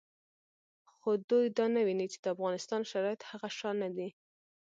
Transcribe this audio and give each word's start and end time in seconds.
خو 0.97 1.09
دوی 1.29 1.45
دا 1.57 1.65
نه 1.75 1.81
ویني 1.87 2.07
چې 2.13 2.17
د 2.21 2.25
افغانستان 2.35 2.81
شرایط 2.91 3.21
هغه 3.31 3.49
شان 3.57 3.75
نه 3.83 3.89
دي 3.95 4.07